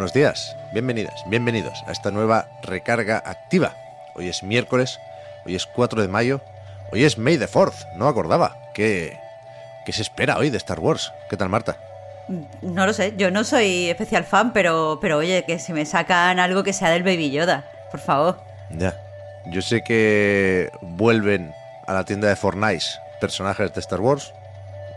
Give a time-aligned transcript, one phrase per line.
[0.00, 3.76] Buenos días, bienvenidas, bienvenidos a esta nueva recarga activa.
[4.14, 4.98] Hoy es miércoles,
[5.44, 6.40] hoy es 4 de mayo,
[6.90, 8.56] hoy es May the 4th, no acordaba.
[8.72, 9.18] ¿Qué,
[9.84, 11.12] ¿Qué se espera hoy de Star Wars?
[11.28, 11.76] ¿Qué tal, Marta?
[12.62, 16.38] No lo sé, yo no soy especial fan, pero, pero oye, que si me sacan
[16.38, 18.40] algo que sea del Baby Yoda, por favor.
[18.70, 18.98] Ya.
[19.48, 21.52] Yo sé que vuelven
[21.86, 22.86] a la tienda de Fortnite
[23.20, 24.32] personajes de Star Wars.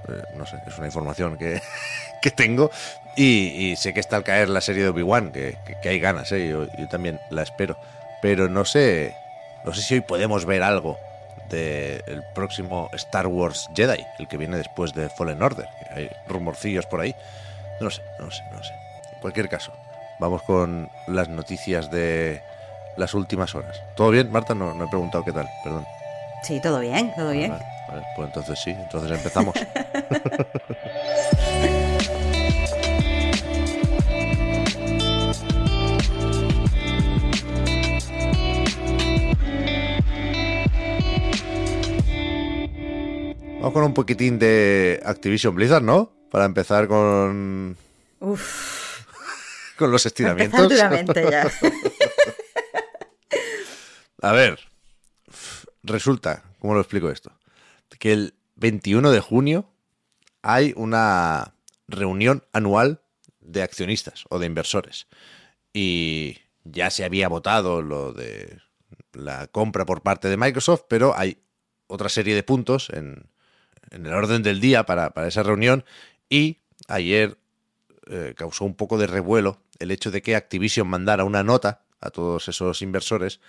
[0.07, 1.61] Eh, no sé, es una información que,
[2.21, 2.71] que tengo.
[3.15, 6.47] Y, sé que está al caer la serie de Obi-Wan, que, que, hay ganas, ¿eh?
[6.47, 7.77] yo, yo también la espero.
[8.21, 9.15] Pero no sé,
[9.65, 10.97] no sé si hoy podemos ver algo
[11.49, 15.67] del próximo Star Wars Jedi, el que viene después de Fallen Order.
[15.95, 17.15] Hay rumorcillos por ahí.
[17.79, 18.73] No sé, no sé, no sé.
[19.13, 19.73] En cualquier caso,
[20.19, 22.41] vamos con las noticias de
[22.97, 23.81] las últimas horas.
[23.95, 24.55] ¿Todo bien, Marta?
[24.55, 25.85] No, no he preguntado qué tal, perdón.
[26.43, 27.51] Sí, todo bien, todo bien.
[27.51, 29.55] vale, pues entonces sí, entonces empezamos.
[43.63, 46.11] Vamos con un poquitín de Activision Blizzard, ¿no?
[46.29, 47.77] Para empezar con.
[48.19, 49.05] Uf.
[49.77, 50.69] con los estiramientos.
[50.69, 50.91] ya.
[54.21, 54.59] A ver.
[55.81, 57.31] Resulta, ¿cómo lo explico esto?
[57.99, 59.69] Que el 21 de junio
[60.41, 61.55] hay una
[61.87, 62.99] reunión anual
[63.39, 65.07] de accionistas o de inversores.
[65.71, 68.59] Y ya se había votado lo de
[69.13, 71.37] la compra por parte de Microsoft, pero hay
[71.87, 73.31] otra serie de puntos en,
[73.93, 75.85] en el orden del día para, esa reunión
[76.29, 77.37] y ayer
[78.07, 82.09] eh, causó un poco de revuelo el hecho de que Activision mandara una nota a
[82.09, 83.39] todos esos inversores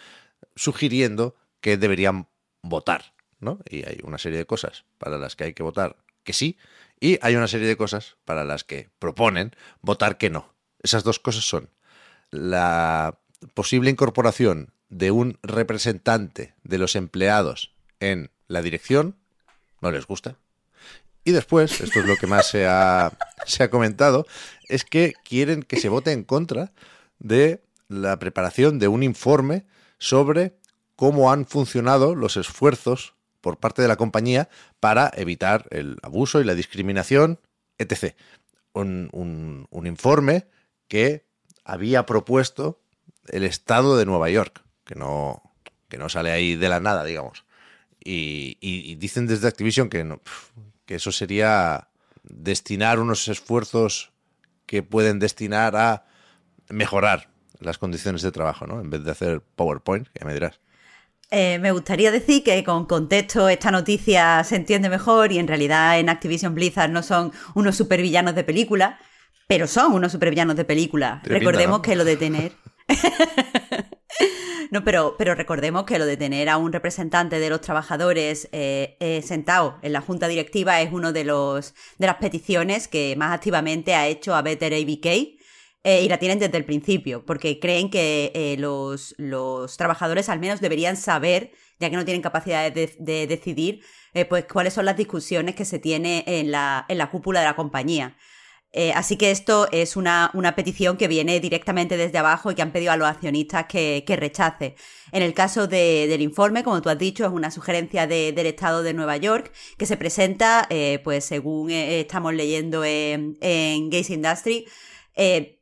[0.55, 2.29] sugiriendo que deberían
[2.63, 3.59] votar, ¿no?
[3.69, 6.57] Y hay una serie de cosas para las que hay que votar que sí
[7.01, 10.55] y hay una serie de cosas para las que proponen votar que no.
[10.83, 11.71] Esas dos cosas son
[12.31, 13.19] la
[13.55, 19.17] posible incorporación de un representante de los empleados en la dirección
[19.85, 20.37] no les gusta.
[21.23, 23.13] Y después, esto es lo que más se ha,
[23.47, 24.27] se ha comentado,
[24.69, 26.73] es que quieren que se vote en contra
[27.19, 29.65] de la preparación de un informe
[29.99, 30.57] sobre
[30.97, 34.49] cómo han funcionado los esfuerzos por parte de la compañía
[34.81, 37.39] para evitar el abuso y la discriminación,
[37.79, 38.15] etc.
[38.73, 40.47] Un, un, informe
[40.89, 41.27] que
[41.65, 42.81] había propuesto
[43.29, 45.43] el Estado de Nueva York, que no,
[45.89, 47.44] que no sale ahí de la nada, digamos.
[48.05, 50.21] Y, dicen desde Activision que, no,
[50.85, 51.89] que eso sería
[52.23, 54.13] destinar unos esfuerzos
[54.67, 56.07] que pueden destinar a
[56.69, 58.81] mejorar las condiciones de trabajo, ¿no?
[58.81, 60.61] En vez de hacer PowerPoint, ya me dirás.
[61.31, 65.99] Eh, me gustaría decir que con contexto esta noticia se entiende mejor y en realidad
[65.99, 68.99] en Activision Blizzard no son unos supervillanos de película,
[69.49, 71.23] pero son unos supervillanos de película.
[71.25, 72.53] Recordemos que lo de tener...
[74.71, 78.97] No, pero, pero recordemos que lo de tener a un representante de los trabajadores eh,
[79.01, 83.33] eh, sentado en la junta directiva es una de, los, de las peticiones que más
[83.33, 85.07] activamente ha hecho a Better ABK.
[85.87, 90.63] Eh, y la tienen desde el principio, porque creen que los, los, trabajadores al menos
[90.63, 93.83] deberían saber, ya que no tienen capacidad de, de decidir,
[94.31, 97.55] pues cuáles son las discusiones que se tiene en la, en la cúpula de la
[97.55, 98.17] compañía.
[98.77, 102.73] Eh, así que esto es una, petición que viene directamente desde abajo y que han
[102.73, 104.75] pedido a los accionistas que, rechace.
[105.13, 108.93] En el caso del informe, como tú has dicho, es una sugerencia del Estado de
[108.93, 114.67] Nueva York que se presenta, eh, pues según eh, estamos leyendo en, en Gaze Industry,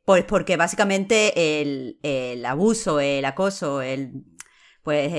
[0.05, 4.23] pues porque básicamente el, abuso, el acoso, el
[4.81, 5.13] pues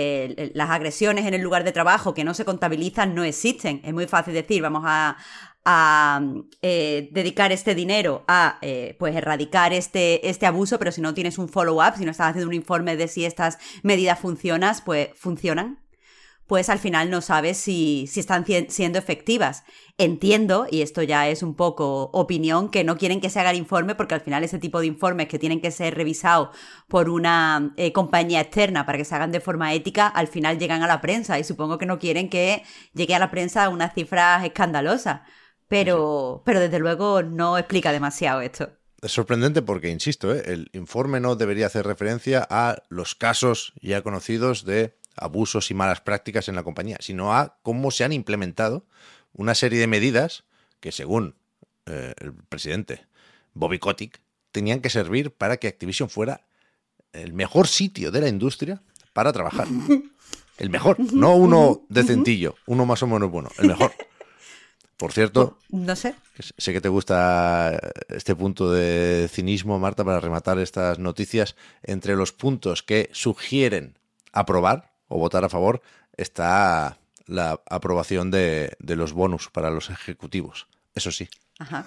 [0.55, 3.81] las agresiones en el lugar de trabajo que no se contabilizan no existen.
[3.85, 5.17] Es muy fácil decir, vamos a,
[5.65, 6.21] a
[6.63, 11.39] eh, dedicar este dinero a eh, pues erradicar este, este abuso, pero si no tienes
[11.39, 15.79] un follow-up, si no estás haciendo un informe de si estas medidas funcionan, pues funcionan,
[16.47, 19.65] pues al final no sabes si, si están siendo efectivas.
[19.97, 23.57] Entiendo, y esto ya es un poco opinión, que no quieren que se haga el
[23.57, 26.51] informe porque al final ese tipo de informes que tienen que ser revisados
[26.89, 30.83] por una eh, compañía externa para que se hagan de forma ética, al final llegan
[30.83, 32.63] a la prensa y supongo que no quieren que
[32.93, 35.21] llegue a la prensa unas cifras escandalosas
[35.69, 38.71] pero, pero desde luego no explica demasiado esto.
[39.03, 40.43] Es sorprendente porque, insisto, ¿eh?
[40.47, 46.01] el informe no debería hacer referencia a los casos ya conocidos de abusos y malas
[46.01, 48.87] prácticas en la compañía, sino a cómo se han implementado
[49.33, 50.45] una serie de medidas
[50.81, 51.35] que, según
[51.87, 53.07] eh, el presidente
[53.53, 54.21] Bobby Kotick,
[54.53, 56.47] tenían que servir para que Activision fuera
[57.13, 58.83] el mejor sitio de la industria
[59.13, 59.69] para trabajar.
[60.57, 63.91] El mejor, no uno decentillo, uno más o menos bueno, el mejor.
[64.97, 66.15] Por cierto, no sé.
[66.57, 71.57] Sé que te gusta este punto de cinismo, Marta, para rematar estas noticias.
[71.83, 73.99] Entre los puntos que sugieren
[74.33, 75.83] aprobar o votar a favor
[76.17, 80.69] está la aprobación de, los bonus para los ejecutivos.
[80.95, 81.29] Eso sí.
[81.59, 81.87] Ajá,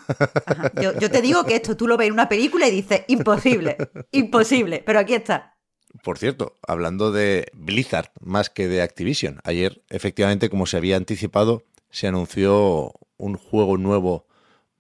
[0.82, 3.78] Yo, yo, te digo que esto tú lo ves en una película y dices, imposible,
[4.12, 5.58] imposible, pero aquí está.
[6.04, 11.64] Por cierto, hablando de Blizzard más que de Activision, ayer efectivamente, como se había anticipado,
[11.90, 14.28] se anunció un juego nuevo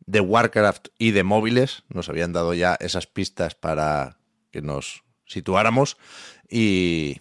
[0.06, 1.83] de Warcraft y de móviles.
[1.89, 4.18] Nos habían dado ya esas pistas para
[4.51, 5.98] que nos situáramos.
[6.50, 7.18] Y,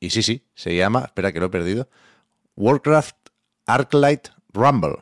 [0.00, 1.88] y sí, sí, se llama, espera que lo he perdido,
[2.56, 3.16] Warcraft
[3.66, 4.96] Arclight Rumble.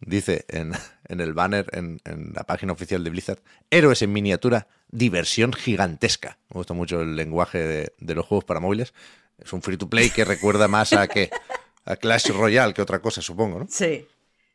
[0.00, 0.72] Dice en,
[1.08, 2.00] el banner, en,
[2.34, 6.38] la página oficial de Blizzard, héroes en miniatura, diversión gigantesca.
[6.50, 8.94] Me gusta mucho el lenguaje de, de los juegos para móviles.
[9.38, 11.30] Es un free to play que recuerda más a que
[11.84, 13.66] a Clash Royale que otra cosa, supongo, ¿no?
[13.68, 14.06] Sí.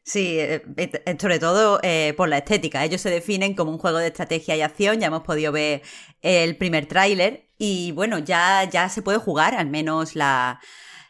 [0.04, 2.84] Sí, eh, eh, sobre todo eh, por la estética.
[2.84, 5.00] Ellos se definen como un juego de estrategia y acción.
[5.00, 5.84] Ya hemos podido ver
[6.24, 7.46] el primer tráiler.
[7.60, 10.62] Y bueno, ya, ya se puede jugar, al menos la,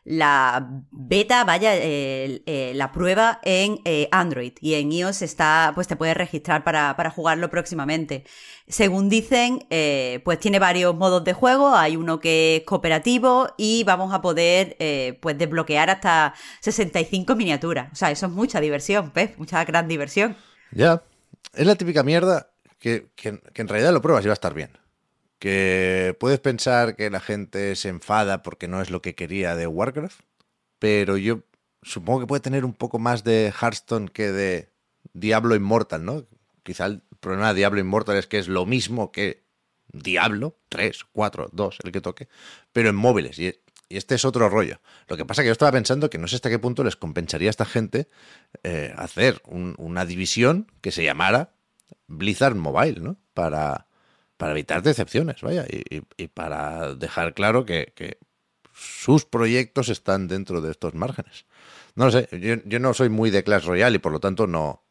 [0.10, 1.74] la beta, vaya,
[2.74, 3.80] la prueba en
[4.12, 8.24] Android y en iOS está, pues te puedes registrar para, para jugarlo próximamente.
[8.70, 11.76] Según dicen, eh, pues tiene varios modos de juego.
[11.76, 17.92] Hay uno que es cooperativo y vamos a poder eh, pues desbloquear hasta 65 miniaturas.
[17.92, 19.38] O sea, eso es mucha diversión, ¿ves?
[19.40, 20.38] Mucha gran diversión.
[20.72, 21.02] Ya,
[21.56, 24.70] es la típica mierda que, que, en realidad lo pruebas y va a estar bien.
[25.40, 29.68] Que puedes pensar que la gente se enfada porque no es lo que quería de
[29.68, 30.20] Warcraft,
[30.80, 31.44] pero yo
[31.82, 34.70] supongo que puede tener un poco más de Hearthstone que de
[35.14, 36.26] Diablo Immortal, ¿no?
[36.64, 39.44] Quizá el problema de Diablo Immortal es que es lo mismo que
[39.92, 42.28] Diablo, 3, 4, 2, el que toque,
[42.72, 43.40] pero en móviles.
[43.40, 43.56] Y,
[43.90, 44.80] este es otro rollo.
[45.08, 46.96] Lo que pasa es que yo estaba pensando que no sé hasta qué punto les
[46.96, 48.08] compensaría a esta gente
[48.64, 51.54] eh, hacer una división que se llamara
[52.06, 53.18] Blizzard Mobile, ¿no?
[53.34, 53.88] Para,
[54.40, 57.94] para evitar decepciones, vaya, y, para dejar claro que,
[58.74, 61.46] sus proyectos están dentro de estos márgenes.
[61.96, 64.48] No lo sé, yo, yo no soy muy de Clash Royale y por lo tanto
[64.48, 64.86] no,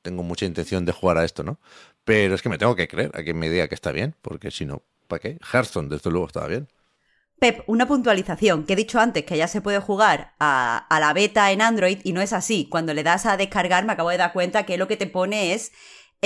[0.00, 1.60] tengo mucha intención de jugar a esto, ¿no?
[2.04, 4.50] Pero es que me tengo que creer a quien me diga que está bien, porque
[4.50, 5.38] si no, ¿para qué?
[5.52, 6.66] Hearthstone, desde luego, estaba bien.
[7.38, 11.52] Pep, una puntualización, que he dicho antes que ya se puede jugar a, la beta
[11.52, 12.68] en Android y no es así.
[12.70, 15.52] Cuando le das a descargar me acabo de dar cuenta que lo que te pone
[15.52, 15.72] es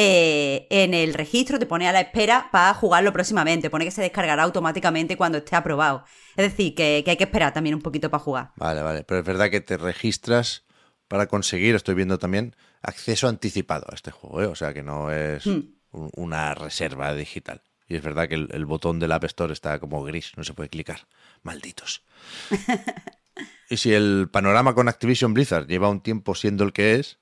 [0.00, 4.00] eh, en el registro, te pone a la espera para jugarlo próximamente, pone que se
[4.00, 6.04] descargará automáticamente cuando esté aprobado.
[6.36, 8.52] Es decir, que, que hay que esperar también un poquito para jugar.
[8.54, 10.64] Vale, vale, pero es verdad que te registras
[11.08, 14.46] para conseguir, estoy viendo también, acceso anticipado a este juego, ¿eh?
[14.46, 15.62] o sea que no es hmm.
[15.90, 17.62] una reserva digital.
[17.88, 20.68] Y es verdad que el, botón del App Store está como gris, no se puede
[20.68, 21.08] clicar.
[21.42, 22.04] Malditos.
[23.68, 27.18] y si el panorama con Activision Blizzard lleva un tiempo siendo el que es,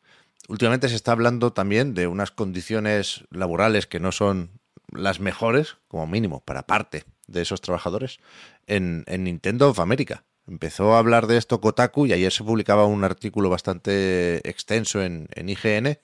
[0.49, 4.61] últimamente se está hablando también de unas condiciones laborales que no son
[4.93, 8.19] las mejores, como mínimo, para parte de esos trabajadores,
[8.67, 10.25] en, en Nintendo of America.
[10.47, 15.29] Empezó a hablar de esto Kotaku y ayer se publicaba un artículo bastante extenso en,
[15.35, 15.99] IGN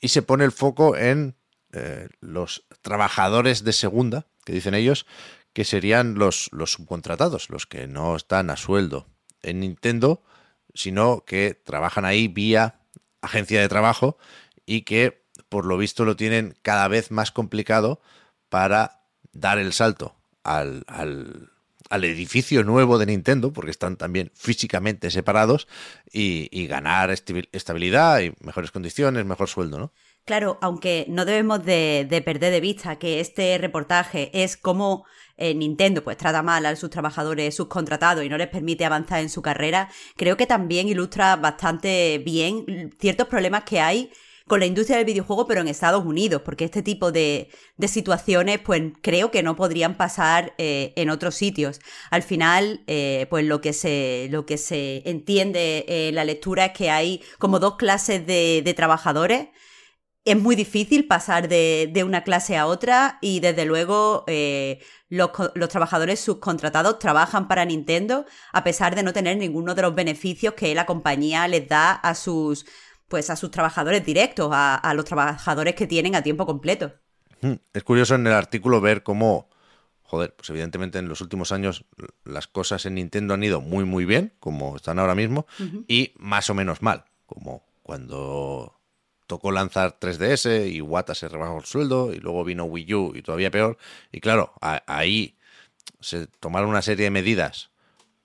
[0.00, 1.36] y se pone el foco en
[1.72, 5.06] eh, los trabajadores de segunda, que dicen ellos,
[5.52, 9.06] que serían los, los subcontratados, los que no están a sueldo
[9.42, 10.22] en Nintendo,
[10.72, 12.81] sino que trabajan ahí vía
[13.22, 14.18] agencia de trabajo
[14.66, 18.00] y que por lo visto lo tienen cada vez más complicado
[18.48, 19.00] para
[19.32, 20.14] dar el salto
[20.44, 21.50] al, al,
[21.92, 25.68] al edificio nuevo de Nintendo, porque están también físicamente separados,
[26.10, 29.92] y, ganar estabilidad y mejores condiciones, mejor sueldo, ¿no?
[30.24, 35.04] Claro, aunque no debemos de, perder de vista que este reportaje es como
[35.36, 39.28] eh, Nintendo pues trata mal a sus trabajadores subcontratados y no les permite avanzar en
[39.28, 44.12] su carrera, creo que también ilustra bastante bien ciertos problemas que hay
[44.46, 47.48] con la industria del videojuego, pero en Estados Unidos, porque este tipo de,
[47.86, 51.80] situaciones, pues creo que no podrían pasar eh, en otros sitios.
[52.10, 56.72] Al final, eh, pues lo que se, lo que se entiende en la lectura es
[56.72, 59.48] que hay como dos clases de, trabajadores.
[60.24, 65.68] Es muy difícil pasar de, una clase a otra y desde luego eh, los, los,
[65.68, 70.74] trabajadores subcontratados trabajan para Nintendo a pesar de no tener ninguno de los beneficios que
[70.76, 72.64] la compañía les da a sus
[73.12, 76.94] pues a sus trabajadores directos, a, los trabajadores que tienen a tiempo completo.
[77.42, 79.50] Hmm, es curioso en el artículo ver cómo,
[80.02, 81.84] joder, pues evidentemente en los últimos años
[82.24, 85.46] las cosas en Nintendo han ido muy muy bien, como están ahora mismo,
[85.86, 88.80] y más o menos mal, como cuando
[89.32, 93.22] tocó lanzar 3DS y Wata se rebajó el sueldo y luego vino Wii U y
[93.22, 93.78] todavía peor.
[94.12, 95.38] Y claro, ahí
[96.00, 97.70] se tomaron una serie de medidas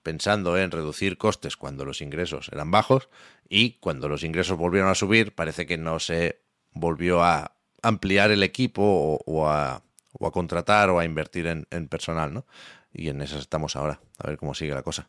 [0.02, 3.08] pensando en reducir costes cuando los ingresos eran bajos
[3.48, 8.42] y cuando los ingresos volvieron a subir parece que no se volvió a ampliar el
[8.42, 9.82] equipo o, a,
[10.30, 12.44] contratar o a invertir en, personal, ¿no?
[12.92, 15.08] Y en eso estamos ahora, a ver cómo sigue la cosa.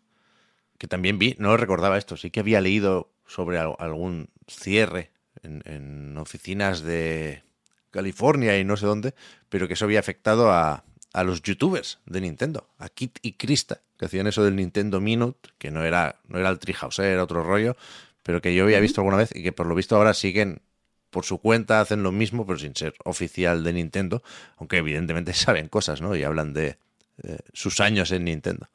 [0.77, 5.11] Que también vi, no recordaba esto, sí que había leído sobre algún cierre
[5.43, 7.43] en, en oficinas de
[7.91, 9.13] California y no sé dónde,
[9.49, 13.81] pero que eso había afectado a, a los youtubers de Nintendo, a Kit y Krista,
[13.97, 17.43] que hacían eso del Nintendo Minute, que no era, no era el Treehouse, era otro
[17.43, 17.75] rollo,
[18.23, 20.61] pero que yo había visto alguna vez y que por lo visto ahora siguen
[21.09, 24.21] por su cuenta, hacen lo mismo, pero sin ser oficial de Nintendo,
[24.57, 26.15] aunque evidentemente saben cosas, ¿no?
[26.15, 26.77] Y hablan de
[27.53, 28.69] sus años en Nintendo.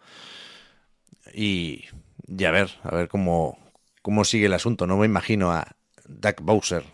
[1.33, 1.85] Y,
[2.26, 3.59] y, a ver, a ver cómo,
[4.02, 4.87] cómo sigue el asunto.
[4.87, 6.84] No me imagino a Doug Bowser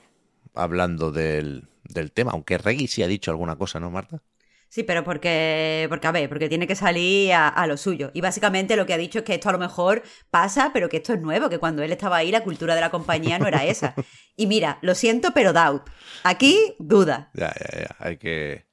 [0.54, 4.22] hablando del, del tema, aunque Reggie sí ha dicho alguna cosa, ¿no, Marta?
[4.68, 8.12] Sí, pero porque, porque a ver, porque tiene que salir a, lo suyo.
[8.14, 10.98] Y básicamente lo que ha dicho es que esto a lo mejor pasa, pero que
[10.98, 13.64] esto es nuevo, que cuando él estaba ahí la cultura de la compañía no era
[13.64, 13.94] esa.
[14.36, 15.90] Y mira, lo siento, pero doubt.
[16.22, 17.30] Aquí, duda.
[17.34, 17.96] Ya, ya, ya.
[17.98, 18.64] Hay que,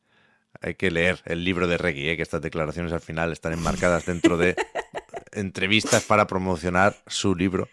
[0.62, 2.16] hay que leer el libro de Reggie, ¿eh?
[2.16, 4.56] que estas declaraciones al final están enmarcadas dentro de
[5.32, 7.70] entrevistas para promocionar su libro.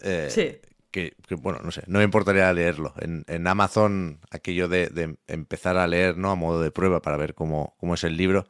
[0.00, 0.58] Eh, sí
[0.96, 2.94] que, bueno, no sé, no me importaría leerlo.
[2.98, 6.30] En, Amazon, aquello de, empezar a leer, ¿no?
[6.30, 8.46] A modo de prueba para ver cómo, es el libro,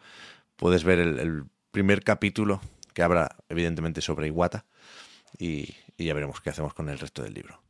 [0.54, 2.62] puedes ver el, primer capítulo
[2.94, 4.64] que habla, evidentemente, sobre Iwata
[5.38, 7.60] y, ya veremos qué hacemos con el resto del libro.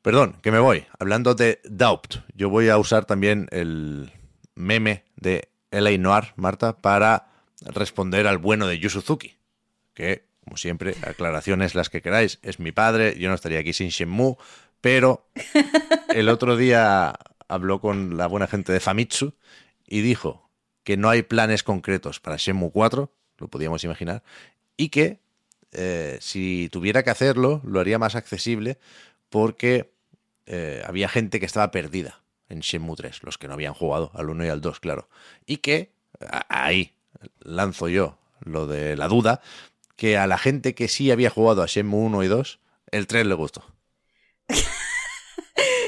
[0.00, 0.86] Perdón, que me voy.
[0.98, 4.12] Hablando de Doubt, yo voy a usar también el
[4.54, 5.98] meme de L.A.
[5.98, 7.28] Noir, Marta, para
[7.60, 9.36] responder al bueno de Yusuzuki,
[9.92, 12.38] que como siempre, aclaraciones las que queráis.
[12.42, 14.36] Es mi padre, yo no estaría aquí sin Shenmue,
[14.80, 15.28] pero
[16.14, 17.14] el otro día
[17.48, 19.34] habló con la buena gente de Famitsu
[19.86, 20.48] y dijo
[20.84, 24.22] que no hay planes concretos para Shenmue 4, lo podíamos imaginar,
[24.78, 25.20] y que
[25.72, 28.78] eh, si tuviera que hacerlo, lo haría más accesible
[29.28, 29.92] porque
[30.46, 34.30] eh, había gente que estaba perdida en Shenmue 3, los que no habían jugado al
[34.30, 35.10] 1 y al 2, claro.
[35.44, 35.92] Y que
[36.48, 36.94] ahí
[37.40, 39.42] lanzo yo lo de la duda
[39.98, 42.60] que a la gente que sí había jugado a Shenmue 1 y 2,
[42.92, 43.64] el 3 le gustó.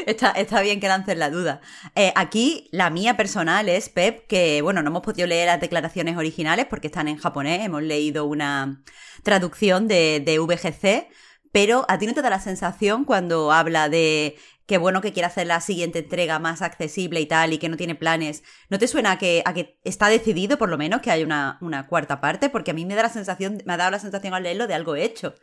[0.06, 1.60] Está, está, bien que lancen la duda.
[1.94, 6.16] Eh, aquí la mía personal es, Pep, que bueno, no hemos podido leer las declaraciones
[6.16, 8.82] originales porque están en japonés, hemos leído una
[9.22, 11.06] traducción de, de VGC,
[11.52, 14.36] pero a ti no te da la sensación cuando habla de
[14.70, 17.76] qué bueno que quiere hacer la siguiente entrega más accesible y tal, y que no
[17.76, 18.44] tiene planes.
[18.68, 21.58] ¿No te suena a que, a que está decidido, por lo menos, que hay una,
[21.60, 22.50] una, cuarta parte?
[22.50, 24.74] Porque a mí me da la sensación, me ha dado la sensación al leerlo de
[24.74, 25.34] algo hecho.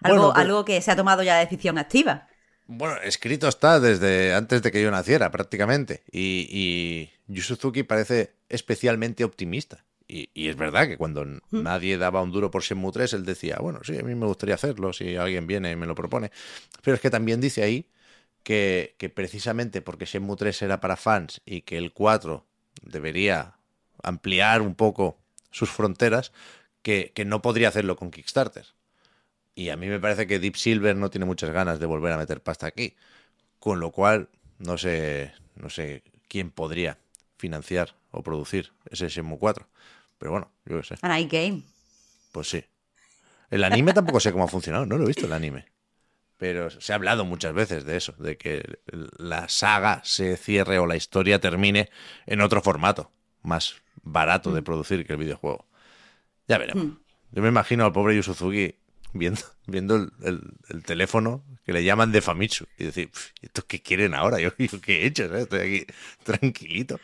[0.00, 2.26] Algo, algo que se ha tomado ya decisión activa.
[2.68, 6.02] Bueno, escrito está desde antes de que yo naciera, prácticamente.
[6.10, 9.84] Y, y Yu Suzuki parece especialmente optimista.
[10.08, 11.62] Y, y, es verdad que cuando mm.
[11.62, 14.54] nadie daba un duro por Shenmue 3, él decía, bueno, sí, a mí me gustaría
[14.54, 16.30] hacerlo si alguien viene y me lo propone.
[16.82, 17.86] Pero es que también dice ahí
[18.42, 22.44] que, precisamente porque Shenmue 3 era para fans y que el 4
[22.82, 23.56] debería
[24.02, 25.18] ampliar un poco
[25.50, 26.32] sus fronteras,
[26.82, 28.66] que, no podría hacerlo con Kickstarter.
[29.54, 32.16] Y a mí me parece que Deep Silver no tiene muchas ganas de volver a
[32.16, 32.96] meter pasta aquí.
[33.58, 36.98] Con lo cual, no sé, no sé quién podría
[37.36, 39.66] financiar o producir ese Shenmue 4.
[40.18, 40.94] Pero bueno, yo qué sé.
[41.02, 41.62] An Game.
[42.32, 42.64] Pues sí.
[43.50, 45.66] El anime tampoco sé cómo ha funcionado, no lo he visto el anime
[46.40, 48.80] pero se ha hablado muchas veces de eso, de que
[49.18, 51.90] la saga se cierre o la historia termine
[52.24, 54.64] en otro formato, más barato de mm.
[54.64, 55.68] producir que el videojuego.
[56.48, 56.86] Ya veremos.
[56.86, 56.98] Mm.
[57.32, 58.74] Yo me imagino al pobre Yusuzuki
[59.12, 63.10] viendo, viendo el, teléfono que le llaman de Famitsu y decir,
[63.42, 64.40] ¿esto qué quieren ahora?
[64.40, 65.24] ¿Yo, qué he hecho?
[65.36, 65.86] Estoy aquí
[66.24, 66.98] tranquilito.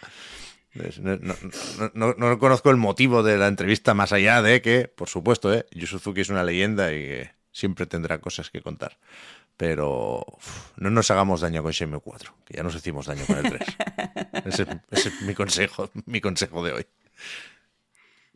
[1.93, 5.67] No, no, conozco el motivo de la entrevista más allá de que, por supuesto, ¿eh?
[5.73, 8.99] Yusuzuki es una leyenda y que siempre tendrá cosas que contar.
[9.57, 10.25] Pero
[10.77, 13.63] no nos hagamos daño con Shenmue 4, que ya nos hicimos daño con el 3.
[14.45, 16.87] ese, es mi consejo, mi consejo de hoy.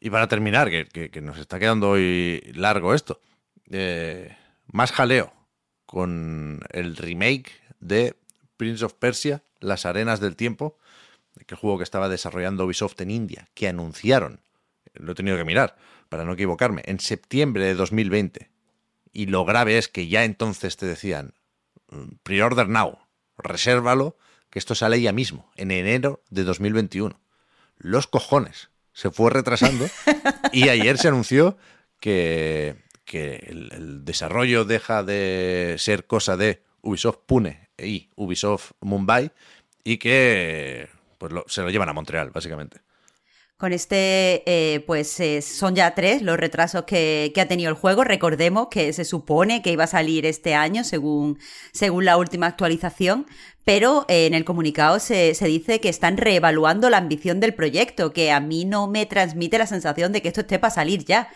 [0.00, 3.20] Y para terminar, que, nos está quedando hoy largo esto,
[3.70, 4.34] eh,
[4.72, 5.34] más jaleo
[5.84, 8.16] con el remake de
[8.56, 10.78] Prince of Persia, Las Arenas del Tiempo,
[11.46, 14.40] que juego que estaba desarrollando Ubisoft en India, que anunciaron,
[14.94, 15.76] lo he tenido que mirar
[16.08, 18.50] para no equivocarme, en septiembre de 2020
[19.12, 21.34] y lo grave es que ya entonces te decían,
[22.22, 22.98] pre-order now,
[23.36, 24.16] resérvalo,
[24.50, 27.20] que esto sale ya mismo, en enero de 2021.
[27.78, 29.86] Los cojones, se fue retrasando
[30.52, 31.56] y ayer se anunció
[32.00, 39.32] que, que el, el desarrollo deja de ser cosa de Ubisoft Pune y Ubisoft Mumbai
[39.84, 40.88] y que
[41.18, 42.80] pues lo- se lo llevan a Montreal, básicamente.
[43.60, 47.76] Con este, eh, pues eh, son ya tres los retrasos que, que ha tenido el
[47.76, 48.04] juego.
[48.04, 51.38] Recordemos que se supone que iba a salir este año, según,
[51.70, 53.26] según la última actualización,
[53.66, 58.14] pero eh, en el comunicado se, se dice que están reevaluando la ambición del proyecto,
[58.14, 61.28] que a mí no me transmite la sensación de que esto esté para salir ya.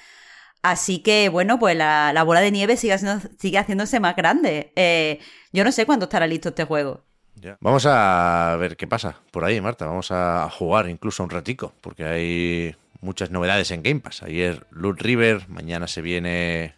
[0.63, 4.73] Así que, bueno, pues la, la bola de nieve sigue, haciendo- sigue haciéndose más grande.
[4.77, 5.19] Eh,
[5.53, 7.05] yo no sé cuándo estará listo este juego.
[7.41, 7.57] Ya.
[7.61, 9.87] Vamos a ver qué pasa por ahí, Marta.
[9.87, 14.23] Vamos a jugar incluso un ratico, porque hay muchas novedades en Game Pass.
[14.23, 16.75] Ayer Loot River, mañana se viene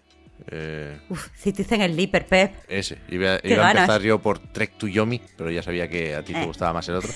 [0.51, 2.55] eh, Uf, Citizen Sleeper, Pep.
[2.69, 2.99] ese.
[3.09, 6.33] Iba, iba a empezar yo por Trek to Yomi, pero ya sabía que a ti
[6.33, 6.47] te Eh.
[6.47, 7.11] gustaba más el otro.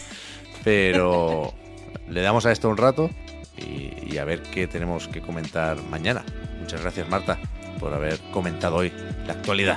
[0.62, 1.52] Pero
[2.08, 3.10] le damos a esto un rato
[3.56, 6.24] y, y a ver qué tenemos que comentar mañana.
[6.60, 7.38] Muchas gracias, Marta,
[7.80, 8.92] por haber comentado hoy
[9.26, 9.76] la actualidad.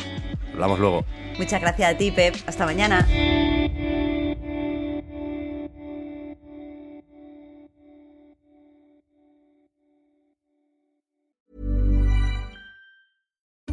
[0.51, 1.05] Hablamos luego.
[1.39, 2.35] Muchas gracias a ti, Pep.
[2.45, 3.07] Hasta mañana.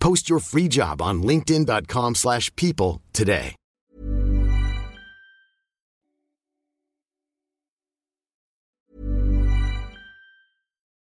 [0.00, 3.54] Post your free job on linkedin.com/people slash people today.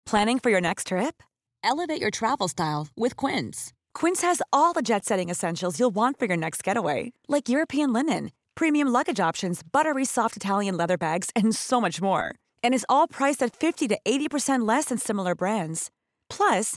[0.07, 1.22] Planning for your next trip?
[1.64, 3.72] Elevate your travel style with Quince.
[3.94, 7.92] Quince has all the jet setting essentials you'll want for your next getaway, like European
[7.92, 12.35] linen, premium luggage options, buttery soft Italian leather bags, and so much more.
[12.62, 15.90] And is all priced at 50 to 80% less than similar brands.
[16.28, 16.76] Plus,